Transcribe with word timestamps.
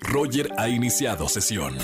Roger 0.00 0.50
ha 0.56 0.68
iniciado 0.68 1.28
sesión. 1.28 1.76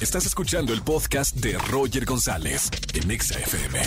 Estás 0.00 0.26
escuchando 0.26 0.72
el 0.72 0.82
podcast 0.82 1.36
de 1.36 1.58
Roger 1.70 2.04
González 2.04 2.70
en 2.94 3.10
Exa 3.10 3.38
FM. 3.38 3.80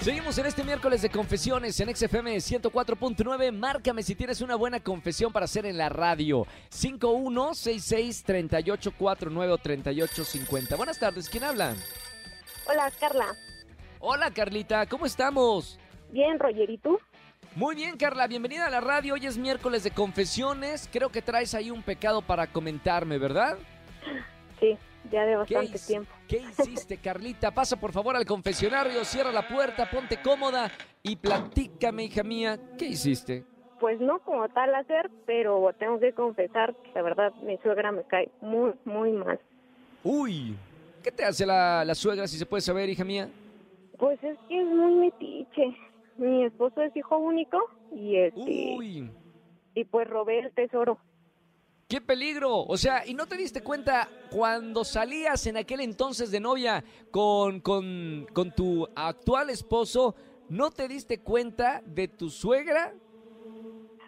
Seguimos 0.00 0.38
en 0.38 0.46
este 0.46 0.62
miércoles 0.62 1.02
de 1.02 1.10
confesiones 1.10 1.78
en 1.80 1.94
XFM 1.94 2.36
104.9. 2.36 3.52
Márcame 3.52 4.02
si 4.02 4.14
tienes 4.14 4.40
una 4.40 4.54
buena 4.54 4.80
confesión 4.80 5.32
para 5.32 5.44
hacer 5.44 5.66
en 5.66 5.76
la 5.76 5.88
radio. 5.88 6.46
5166-3849 6.70 9.50
o 9.50 9.58
3850. 9.58 10.76
Buenas 10.76 10.98
tardes, 10.98 11.28
¿quién 11.28 11.44
habla? 11.44 11.74
Hola, 12.66 12.92
Carla. 13.00 13.26
Hola, 13.98 14.30
Carlita, 14.30 14.86
¿cómo 14.86 15.06
estamos? 15.06 15.78
Bien, 16.10 16.38
Roger, 16.38 16.70
¿y 16.70 16.78
tú? 16.78 16.98
Muy 17.58 17.74
bien, 17.74 17.96
Carla, 17.96 18.28
bienvenida 18.28 18.68
a 18.68 18.70
la 18.70 18.80
radio. 18.80 19.14
Hoy 19.14 19.26
es 19.26 19.36
miércoles 19.36 19.82
de 19.82 19.90
confesiones. 19.90 20.88
Creo 20.92 21.08
que 21.08 21.20
traes 21.20 21.54
ahí 21.54 21.72
un 21.72 21.82
pecado 21.82 22.22
para 22.22 22.46
comentarme, 22.46 23.18
¿verdad? 23.18 23.58
Sí, 24.60 24.78
ya 25.10 25.24
de 25.24 25.32
¿Qué, 25.44 25.54
bastante 25.56 25.78
tiempo. 25.84 26.12
¿Qué 26.28 26.36
hiciste, 26.36 26.98
Carlita? 26.98 27.50
Pasa 27.50 27.74
por 27.74 27.90
favor 27.90 28.14
al 28.14 28.24
confesionario, 28.26 29.04
cierra 29.04 29.32
la 29.32 29.48
puerta, 29.48 29.90
ponte 29.90 30.22
cómoda 30.22 30.70
y 31.02 31.16
platícame, 31.16 32.04
hija 32.04 32.22
mía, 32.22 32.60
¿qué 32.78 32.86
hiciste? 32.86 33.44
Pues 33.80 34.00
no 34.00 34.20
como 34.20 34.48
tal 34.50 34.72
hacer, 34.76 35.10
pero 35.26 35.74
tengo 35.80 35.98
que 35.98 36.12
confesar 36.12 36.76
que 36.76 36.92
la 36.94 37.02
verdad 37.02 37.34
mi 37.42 37.58
suegra 37.58 37.90
me 37.90 38.04
cae 38.04 38.30
muy, 38.40 38.70
muy 38.84 39.10
mal. 39.10 39.40
Uy, 40.04 40.56
¿qué 41.02 41.10
te 41.10 41.24
hace 41.24 41.44
la, 41.44 41.84
la 41.84 41.96
suegra, 41.96 42.28
si 42.28 42.38
se 42.38 42.46
puede 42.46 42.60
saber, 42.60 42.88
hija 42.88 43.02
mía? 43.02 43.28
Pues 43.98 44.22
es 44.22 44.38
que 44.48 44.60
es 44.60 44.66
muy 44.68 44.92
metiche. 44.94 45.76
Mi 46.18 46.44
esposo 46.44 46.82
es 46.82 46.94
hijo 46.96 47.18
único 47.18 47.58
y 47.90 48.16
este 48.16 48.40
Uy, 48.42 49.10
y 49.74 49.84
pues 49.86 50.08
robé 50.08 50.40
el 50.40 50.52
tesoro. 50.54 50.98
qué 51.88 52.00
peligro. 52.00 52.64
O 52.64 52.76
sea, 52.76 53.06
¿y 53.06 53.14
no 53.14 53.26
te 53.26 53.36
diste 53.36 53.62
cuenta 53.62 54.08
cuando 54.30 54.84
salías 54.84 55.46
en 55.46 55.56
aquel 55.56 55.80
entonces 55.80 56.30
de 56.30 56.40
novia 56.40 56.84
con, 57.10 57.60
con, 57.60 58.26
con 58.34 58.52
tu 58.52 58.88
actual 58.94 59.50
esposo, 59.50 60.16
no 60.48 60.70
te 60.70 60.88
diste 60.88 61.22
cuenta 61.22 61.82
de 61.86 62.08
tu 62.08 62.30
suegra? 62.30 62.94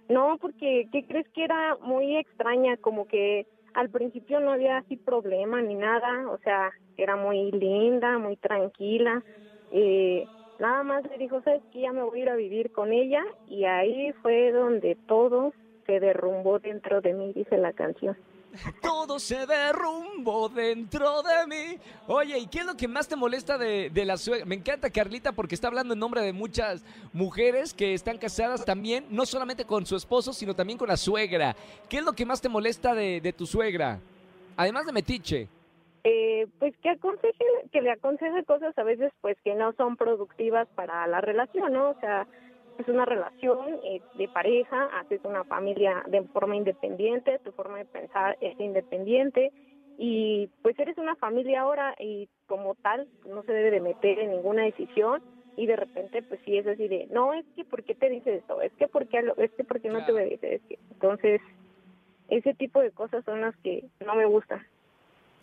No, 0.08 0.38
porque 0.40 0.88
¿qué 0.92 1.06
crees 1.06 1.28
que 1.34 1.44
era 1.44 1.76
muy 1.82 2.16
extraña? 2.16 2.76
Como 2.78 3.06
que 3.06 3.46
al 3.74 3.90
principio 3.90 4.40
no 4.40 4.52
había 4.52 4.78
así 4.78 4.96
problema 4.96 5.62
ni 5.62 5.76
nada, 5.76 6.28
o 6.30 6.38
sea, 6.38 6.72
era 6.96 7.16
muy 7.16 7.52
linda, 7.52 8.18
muy 8.18 8.36
tranquila. 8.36 9.24
Eh, 9.70 10.28
nada 10.60 10.82
más 10.82 11.04
le 11.10 11.18
dijo, 11.18 11.42
sabes 11.42 11.62
que 11.72 11.80
ya 11.80 11.92
me 11.92 12.02
voy 12.02 12.20
a 12.20 12.22
ir 12.22 12.28
a 12.28 12.36
vivir 12.36 12.70
con 12.70 12.92
ella 12.92 13.24
y 13.48 13.64
ahí 13.64 14.12
fue 14.22 14.52
donde 14.52 14.96
todo 15.08 15.52
se 15.86 15.98
derrumbó 15.98 16.58
dentro 16.58 17.00
de 17.00 17.14
mí, 17.14 17.32
dice 17.32 17.56
la 17.56 17.72
canción. 17.72 18.16
Todo 18.82 19.20
se 19.20 19.46
derrumbó 19.46 20.48
dentro 20.48 21.22
de 21.22 21.46
mí. 21.46 21.78
Oye, 22.08 22.36
¿y 22.36 22.46
qué 22.48 22.60
es 22.60 22.66
lo 22.66 22.76
que 22.76 22.88
más 22.88 23.06
te 23.06 23.14
molesta 23.14 23.56
de, 23.56 23.90
la 24.04 24.16
suegra? 24.16 24.44
Me 24.44 24.56
encanta 24.56 24.90
Carlita 24.90 25.32
porque 25.32 25.54
está 25.54 25.68
hablando 25.68 25.94
en 25.94 26.00
nombre 26.00 26.20
de 26.20 26.32
muchas 26.32 26.84
mujeres 27.12 27.72
que 27.72 27.94
están 27.94 28.18
casadas 28.18 28.64
también, 28.64 29.06
no 29.08 29.24
solamente 29.24 29.64
con 29.64 29.86
su 29.86 29.94
esposo, 29.94 30.32
sino 30.32 30.54
también 30.54 30.78
con 30.78 30.88
la 30.88 30.96
suegra. 30.96 31.54
¿Qué 31.88 31.98
es 31.98 32.04
lo 32.04 32.12
que 32.12 32.26
más 32.26 32.40
te 32.40 32.48
molesta 32.48 32.92
de, 32.92 33.20
de 33.20 33.32
tu 33.32 33.46
suegra? 33.46 34.00
Además 34.56 34.84
de 34.84 34.92
metiche. 34.92 35.48
Eh, 36.04 36.46
pues 36.58 36.74
que 36.78 36.90
aconseje, 36.90 37.44
que 37.72 37.82
le 37.82 37.90
aconseje 37.90 38.44
cosas 38.44 38.76
a 38.78 38.82
veces 38.84 39.12
pues 39.20 39.36
que 39.42 39.54
no 39.54 39.72
son 39.74 39.96
productivas 39.96 40.66
para 40.74 41.06
la 41.06 41.20
relación, 41.20 41.72
¿no? 41.74 41.90
O 41.90 41.94
sea, 42.00 42.26
es 42.78 42.88
una 42.88 43.04
relación 43.04 43.78
eh, 43.84 44.00
de 44.14 44.28
pareja, 44.28 44.86
haces 44.98 45.20
una 45.24 45.44
familia 45.44 46.02
de 46.06 46.26
forma 46.28 46.56
independiente, 46.56 47.38
tu 47.40 47.52
forma 47.52 47.76
de 47.78 47.84
pensar 47.84 48.36
es 48.40 48.58
independiente 48.58 49.52
y 49.98 50.48
pues 50.62 50.78
eres 50.78 50.96
una 50.96 51.16
familia 51.16 51.60
ahora 51.60 51.94
y 51.98 52.30
como 52.46 52.74
tal 52.76 53.06
no 53.26 53.42
se 53.42 53.52
debe 53.52 53.70
de 53.70 53.80
meter 53.80 54.18
en 54.20 54.30
ninguna 54.30 54.62
decisión 54.64 55.20
y 55.56 55.66
de 55.66 55.76
repente 55.76 56.22
pues 56.22 56.40
sí 56.46 56.56
es 56.56 56.66
así 56.66 56.88
de, 56.88 57.06
no, 57.10 57.34
es 57.34 57.44
que 57.54 57.66
¿por 57.66 57.84
qué 57.84 57.94
te 57.94 58.08
dices 58.08 58.38
esto? 58.40 58.62
Es 58.62 58.72
que 58.76 58.88
¿por 58.88 59.06
qué, 59.08 59.20
lo- 59.20 59.36
es 59.36 59.52
que 59.52 59.64
¿por 59.64 59.82
qué 59.82 59.88
no 59.88 59.98
te 59.98 60.04
Claro. 60.12 60.14
obedeces? 60.14 60.52
Es 60.52 60.62
que- 60.66 60.78
Entonces, 60.90 61.42
ese 62.28 62.54
tipo 62.54 62.80
de 62.80 62.92
cosas 62.92 63.22
son 63.26 63.42
las 63.42 63.54
que 63.58 63.82
no 64.06 64.14
me 64.14 64.24
gustan. 64.24 64.66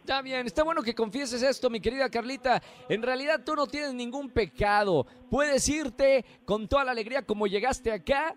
Está 0.07 0.21
bien, 0.21 0.45
está 0.45 0.63
bueno 0.63 0.81
que 0.83 0.95
confieses 0.95 1.43
esto, 1.43 1.69
mi 1.69 1.81
querida 1.81 2.09
Carlita. 2.09 2.61
En 2.87 3.01
realidad 3.01 3.41
tú 3.45 3.57
no 3.57 3.67
tienes 3.67 3.93
ningún 3.93 4.29
pecado. 4.29 5.05
Puedes 5.29 5.67
irte 5.67 6.23
con 6.45 6.65
toda 6.69 6.85
la 6.85 6.91
alegría 6.91 7.23
como 7.23 7.45
llegaste 7.45 7.91
acá. 7.91 8.33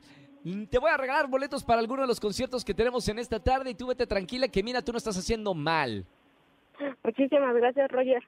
Te 0.69 0.79
voy 0.81 0.91
a 0.91 0.97
regalar 0.97 1.29
boletos 1.29 1.63
para 1.63 1.79
alguno 1.79 2.03
de 2.03 2.09
los 2.09 2.19
conciertos 2.19 2.65
que 2.65 2.75
tenemos 2.75 3.07
en 3.09 3.21
esta 3.21 3.39
tarde 3.39 3.71
y 3.71 3.75
tú 3.77 3.87
vete 3.87 4.05
tranquila 4.05 4.49
que 4.49 4.65
mira, 4.65 4.83
tú 4.83 4.91
no 4.91 4.99
estás 4.99 5.17
haciendo 5.17 5.55
mal. 5.55 6.05
Muchísimas 7.05 7.55
gracias, 7.55 7.89
Roger. 7.93 8.25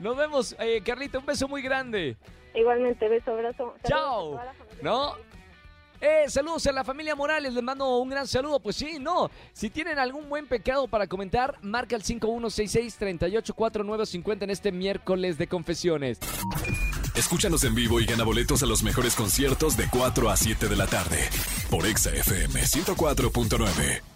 Nos 0.00 0.16
vemos, 0.16 0.56
eh, 0.58 0.82
Carlita, 0.84 1.20
un 1.20 1.26
beso 1.26 1.46
muy 1.46 1.62
grande. 1.62 2.16
Igualmente, 2.52 3.08
beso, 3.08 3.30
abrazo. 3.30 3.76
Chao. 3.84 4.40
¿No? 4.82 5.12
Eh, 6.02 6.24
saludos 6.26 6.66
a 6.66 6.72
la 6.72 6.82
familia 6.82 7.14
Morales, 7.14 7.54
les 7.54 7.62
mando 7.62 7.98
un 7.98 8.10
gran 8.10 8.26
saludo. 8.26 8.58
Pues 8.58 8.74
sí, 8.74 8.98
no. 8.98 9.30
Si 9.52 9.70
tienen 9.70 10.00
algún 10.00 10.28
buen 10.28 10.48
pecado 10.48 10.88
para 10.88 11.06
comentar, 11.06 11.56
marca 11.62 11.94
el 11.94 12.02
5166-384950 12.02 14.42
en 14.42 14.50
este 14.50 14.72
miércoles 14.72 15.38
de 15.38 15.46
confesiones. 15.46 16.18
Escúchanos 17.14 17.62
en 17.62 17.76
vivo 17.76 18.00
y 18.00 18.06
gana 18.06 18.24
boletos 18.24 18.64
a 18.64 18.66
los 18.66 18.82
mejores 18.82 19.14
conciertos 19.14 19.76
de 19.76 19.86
4 19.88 20.28
a 20.28 20.36
7 20.36 20.66
de 20.66 20.76
la 20.76 20.88
tarde 20.88 21.30
por 21.70 21.86
Exa 21.86 22.10
FM 22.10 22.62
104.9. 22.62 24.11